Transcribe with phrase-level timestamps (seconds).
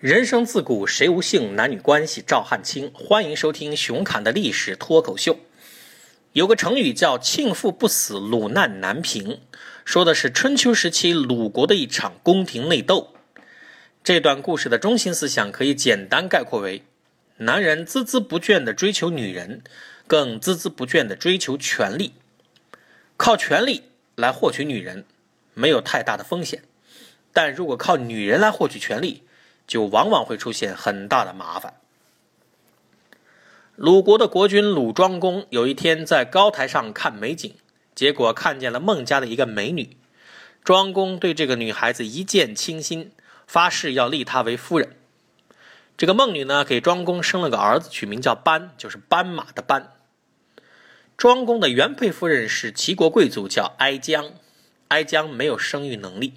[0.00, 2.90] 人生自古谁无性，男女关系赵汉卿。
[2.92, 5.38] 欢迎收听熊侃的历史脱口秀。
[6.34, 9.40] 有个成语叫“庆父不死，鲁难难平”，
[9.86, 13.14] 说的是春秋时期鲁国的一场宫廷内斗。
[14.04, 16.82] 这段故事的中心思想可以简单概括为：
[17.38, 19.62] 男人孜孜不倦地追求女人，
[20.06, 22.12] 更孜孜不倦地追求权力。
[23.16, 23.84] 靠权力
[24.14, 25.06] 来获取女人，
[25.54, 26.60] 没有太大的风险；
[27.32, 29.22] 但如果靠女人来获取权力，
[29.66, 31.74] 就往往会出现很大的麻烦。
[33.74, 37.54] 鲁国的国君鲁庄公有一天在高台上看美景，
[37.94, 39.96] 结果看见了孟家的一个美女。
[40.64, 43.12] 庄公对这个女孩子一见倾心，
[43.46, 44.96] 发誓要立她为夫人。
[45.96, 49.92] 这个孟女呢，给庄公生了个儿子，取名叫斑，就是斑马的斑。
[51.16, 54.32] 庄公的原配夫人是齐国贵族，叫哀姜。
[54.88, 56.34] 哀姜没有生育能力。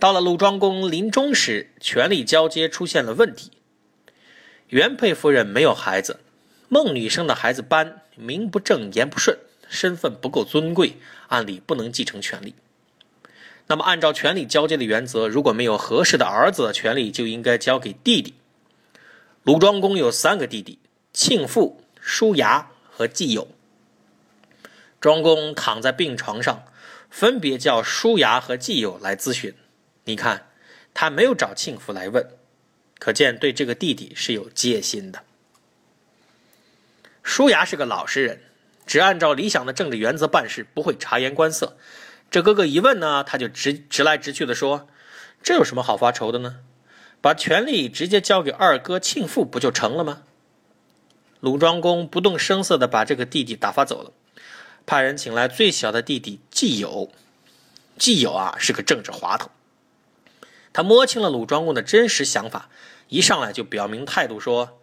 [0.00, 3.50] 到了鲁庄公临终时，权力交接出现了问题。
[4.68, 6.20] 原配夫人没有孩子，
[6.70, 9.36] 孟女生的孩子班名不正言不顺，
[9.68, 10.96] 身份不够尊贵，
[11.28, 12.54] 按理不能继承权力。
[13.66, 18.32] 那么，按照权力交接的原则，如果没有合适的儿子，权力就应该交给弟弟。
[19.42, 20.78] 鲁庄公有三个弟弟：
[21.12, 23.48] 庆父、叔牙和季友。
[24.98, 26.64] 庄公躺在病床上，
[27.10, 29.54] 分别叫叔牙和季友来咨询。
[30.04, 30.46] 你看，
[30.92, 32.26] 他没有找庆父来问，
[32.98, 35.22] 可见对这个弟弟是有戒心的。
[37.22, 38.40] 舒牙是个老实人，
[38.86, 41.76] 只按照理想的政治原则办事，不会察言观色。
[42.30, 44.88] 这哥哥一问呢，他就直直来直去的说
[45.42, 46.60] ：“这有什么好发愁的呢？
[47.20, 50.22] 把权力直接交给二哥庆父不就成了吗？”
[51.40, 54.12] 鲁庄公不动声色的把这个弟弟打发走了，
[54.86, 57.12] 派人请来最小的弟弟季友。
[57.98, 59.50] 季友啊，是个政治滑头。
[60.72, 62.68] 他摸清了鲁庄公的真实想法，
[63.08, 64.78] 一上来就表明态度，说：“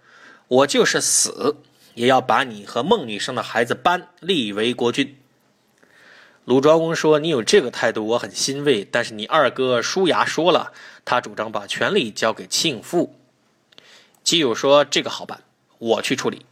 [0.49, 1.55] 我就是死，
[1.93, 5.17] 也要把你和孟女生的孩子班立为国君。”
[6.43, 8.85] 鲁庄公说：“你有这个态度，我很欣慰。
[8.89, 10.71] 但是你二哥叔牙说了，
[11.03, 13.15] 他主张把权力交给庆父。”
[14.23, 15.43] 季友说：“这个好办，
[15.77, 16.45] 我去处理。”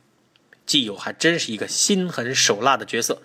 [0.66, 3.22] 季友还真是一个心狠手辣的角色，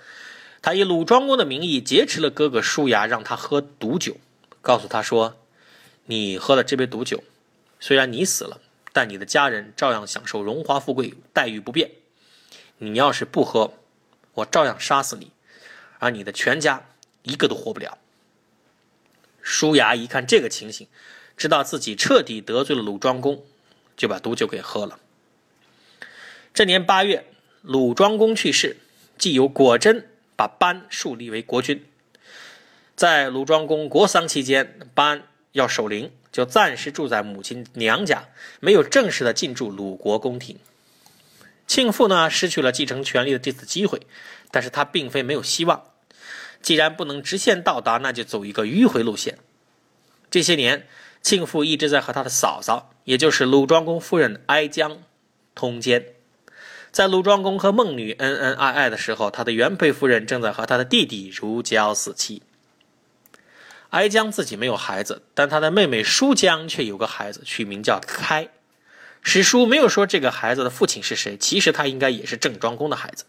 [0.60, 4.16] 他以鲁庄公的名义劫持了哥哥叔牙，让他喝毒酒，
[4.60, 5.36] 告诉他说。
[6.10, 7.22] 你喝了这杯毒酒，
[7.78, 8.60] 虽然你死了，
[8.92, 11.92] 但你的家人照样享受荣华富贵，待遇不变。
[12.78, 13.74] 你要是不喝，
[14.34, 15.30] 我照样杀死你，
[16.00, 16.88] 而你的全家
[17.22, 17.96] 一个都活不了。
[19.40, 20.88] 舒牙一看这个情形，
[21.36, 23.44] 知道自己彻底得罪了鲁庄公，
[23.96, 24.98] 就把毒酒给喝了。
[26.52, 27.24] 这年八月，
[27.62, 28.78] 鲁庄公去世，
[29.16, 31.86] 既有果真把班树立为国君。
[32.96, 35.22] 在鲁庄公国丧期间，班。
[35.52, 38.28] 要守灵，就暂时住在母亲娘家，
[38.60, 40.58] 没有正式的进驻鲁国宫廷。
[41.66, 44.00] 庆父呢，失去了继承权力的这次机会，
[44.50, 45.84] 但是他并非没有希望。
[46.60, 49.38] 既然不能直线到达，那就走一个迂回路线。
[50.30, 50.86] 这些年，
[51.22, 54.98] 庆父一直在和他的嫂嫂，也就是鲁庄公夫人哀姜
[55.54, 56.06] 通奸。
[56.90, 62.42] 在鲁庄公和孟女恩恩爱爱的时候，他的原配夫人正在和他的弟弟如胶似漆。
[63.90, 68.48] 哀姜自己没有孩子，但他的妹妹叔姜却有个孩子，取名叫开。
[69.20, 73.24] 史书没有说这个孩子的父亲是谁，其实他应该也是郑庄公的孩子。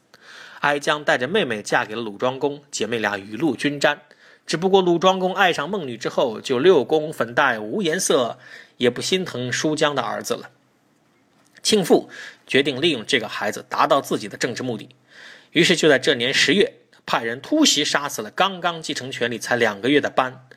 [0.59, 4.01] 哀姜带着妹妹嫁给了鲁庄公，姐妹俩雨露均沾。
[4.45, 8.38] 只不过鲁庄公爱上孟女之后，就六宫粉黛无颜色，
[8.78, 10.51] 也不心疼叔姜的儿子了。
[11.63, 12.09] 庆父
[12.45, 14.89] 决定利用这个孩子达到自己的政治目的，
[15.51, 20.47] 于是就在这年十月，派人突袭杀死了刚刚继承权力才两个月的班。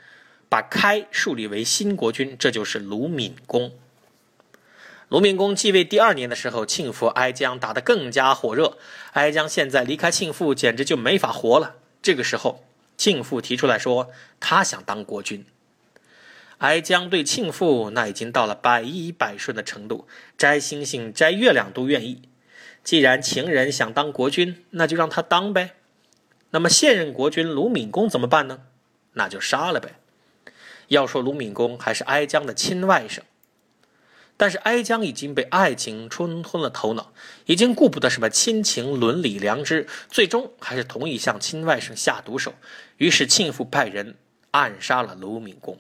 [0.55, 3.73] 把开树立为新国君，这就是鲁闵公。
[5.09, 8.79] 鲁闵公继位第二年的时候，庆父哀姜打得更加火热。
[9.15, 11.75] 哀姜现在离开庆父，简直就没法活了。
[12.01, 12.63] 这个时候，
[12.97, 15.45] 庆父提出来说，他想当国君。
[16.59, 20.07] 哀姜对庆父那已经到了百依百顺的程度，
[20.39, 22.23] 摘星星、摘月亮都愿意。
[22.85, 25.75] 既然情人想当国君，那就让他当呗。
[26.51, 28.61] 那么现任国君鲁闵公怎么办呢？
[29.15, 29.97] 那就杀了呗。
[30.89, 33.21] 要说鲁闵公还是哀姜的亲外甥，
[34.37, 37.13] 但是哀姜已经被爱情冲昏了头脑，
[37.47, 42.55] 已经顾不得什么亲情、伦理、良知，最终还是同意向亲外甥下毒手。
[42.97, 44.17] 于是庆父派人
[44.51, 45.79] 暗杀了鲁闵公。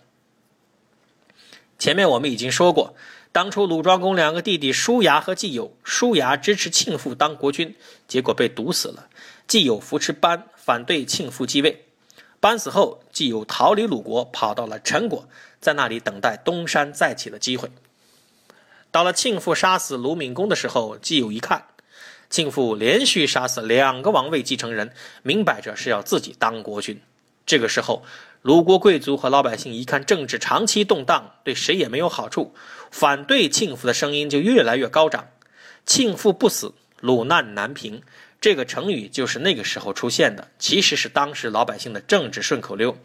[1.78, 2.94] 前面我们已经说过，
[3.32, 7.74] 当初鲁庄公两个弟弟叔牙和季友，叔牙支持庆父当国君，
[8.06, 9.08] 结果被毒死了；
[9.46, 11.83] 季友扶持班，反对庆父继位。
[12.44, 15.26] 班死后，季友逃离鲁国，跑到了陈国，
[15.62, 17.70] 在那里等待东山再起的机会。
[18.90, 21.68] 到了庆父杀死鲁闵公的时候，季友一看，
[22.28, 24.92] 庆父连续杀死两个王位继承人，
[25.22, 27.00] 明摆着是要自己当国君。
[27.46, 28.02] 这个时候，
[28.42, 32.54] 鲁国贵族和老百姓一看政治长期动荡，对谁也没有好处，
[32.90, 35.28] 反对庆父的声音就越来越高涨。
[35.86, 38.02] 庆父不死，鲁难难平。
[38.44, 42.98] 这个成语就是那个时候出现的，其实是当时老百姓的政治顺口溜。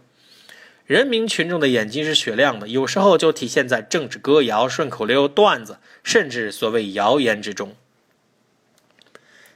[0.86, 7.74] 人民群众的眼睛是雪亮的，有时候就体现在政治歌谣、顺口溜、段子，甚至所谓谣言之中。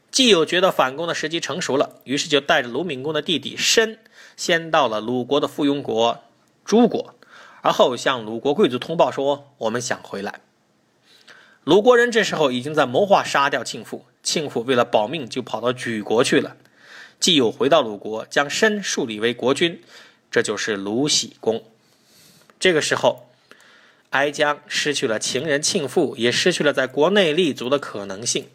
[0.09, 3.99] 季友觉得反攻的时机成熟了，于是就带着鲁闵公的弟弟申，
[4.37, 6.23] 先到了鲁国的附庸国
[6.63, 7.13] 诸国，
[7.61, 10.39] 而后向鲁国贵族通报说：“我们想回来。”
[11.65, 14.05] 鲁国人这时候已经在谋划杀掉庆父。
[14.23, 16.55] 庆父为了保命，就跑到莒国去了。
[17.19, 19.81] 季友回到鲁国，将申树立为国君，
[20.31, 21.63] 这就是鲁僖公。
[22.59, 23.29] 这个时候，
[24.09, 28.49] 哀姜失去了情人庆父，也失去了在国内立足的可能性，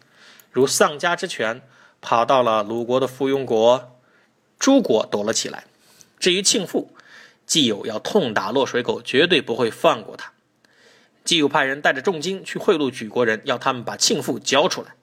[0.51, 1.61] 如丧家之犬，
[2.01, 3.95] 跑到了鲁国的附庸国
[4.57, 5.65] 诸国躲了起来。
[6.19, 6.93] 至于庆父，
[7.45, 10.31] 季友要痛打落水狗，绝对不会放过他。
[11.23, 14.95] 季友派人带着重金去贿赂莒国人，要他们把庆父交出来。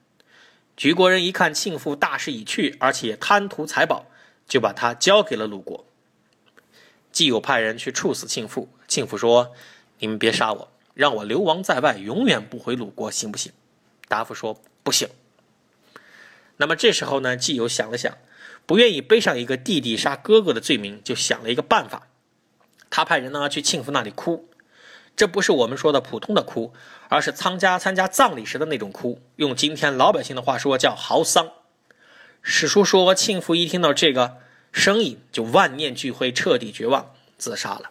[0.77, 4.05] 莒国人一看庆父大势已去，而且贪图财宝，
[4.47, 5.85] 就把他交给了鲁国。
[7.11, 9.53] 季友派人去处死庆父，庆父说
[9.97, 13.51] ：“你们别杀我，让我流亡在外，永远不回鲁国，行不行？”
[14.07, 15.09] 答复说：“不行。”
[16.57, 18.15] 那么这时候呢，季友想了想，
[18.67, 22.07] 不愿意背上一个弟弟杀哥哥的罪名，就想了一个办法，
[22.91, 24.46] 他派人呢去庆父那里哭。
[25.17, 26.71] 这不是我们说的普通的哭，
[27.09, 29.19] 而是参加参加葬礼时的那种哭。
[29.37, 31.51] 用今天老百姓的话说，叫嚎丧。
[32.43, 34.37] 史书说，庆父一听到这个
[34.71, 37.89] 声音，就万念俱灰，彻底绝望，自杀了。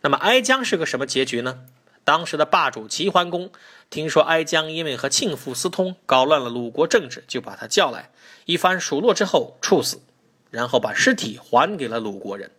[0.00, 1.60] 那么哀姜是个什么结局呢？
[2.04, 3.50] 当时的霸主齐桓公
[3.90, 8.10] 听说哀姜因为和庆父私通，搞乱了鲁国政治，就把他叫来，
[8.46, 10.00] 一番数落之后处死，
[10.50, 12.50] 然后把尸体还给了鲁国人。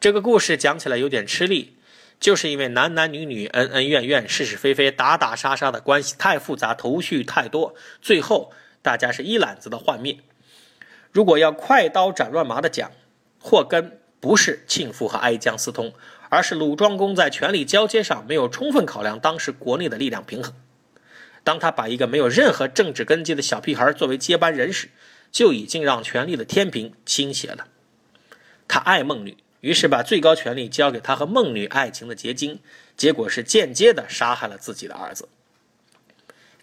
[0.00, 1.74] 这个故事讲起来有点吃力。
[2.18, 8.52] 就是因为男男女女恩恩怨怨是是非非打打杀杀的关系太复杂头绪太多，最后
[8.82, 10.18] 大家是一揽子的幻灭。
[11.12, 12.90] 如果要快刀斩乱麻的讲，
[13.38, 15.92] 祸根不是庆父和哀姜私通，
[16.30, 20.54] 而是鲁庄公在权力交接上没有充分考量当时国内的力量平衡。
[21.44, 24.88] 当他把一个没有任何政治根基的小屁孩作为接班人时，
[25.30, 27.68] 就已经让权力的天平倾斜了。
[28.66, 29.36] 他爱孟女。
[29.66, 32.60] 于是把最高权力交给他和孟女爱情的结晶，
[32.96, 35.28] 结果是间接的杀害了自己的儿子。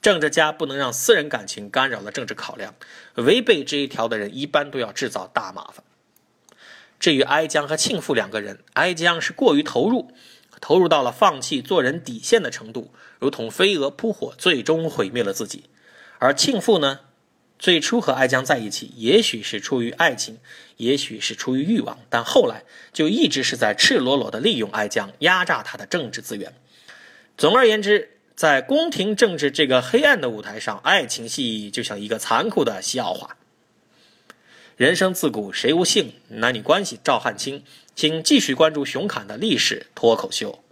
[0.01, 2.75] 政治家不能让私人感情干扰了政治考量，
[3.15, 5.83] 违背这一条的人一般都要制造大麻烦。
[6.97, 10.13] 至于哀姜和庆父两个人，哀姜是过于投入，
[10.61, 15.65] 投入到了放弃做人底线的程度，如同飞蛾扑火，最终毁灭了自己。
[16.19, 17.01] 而庆父呢？
[17.63, 20.37] 最初和哀姜在一起，也许是出于爱情，
[20.75, 26.53] 也许是出于欲望，但后来就一直是在赤裸裸地利用哀姜，压榨他的政治资源。
[27.37, 33.37] 总而言之，在宫廷政治这个黑暗的舞台上，爱情戏就像一个残酷的笑话。
[34.75, 36.15] 人生自古谁无性？
[36.27, 37.63] 男女关系照汗青。
[37.95, 40.62] 请继续关注熊侃的历史脱口秀。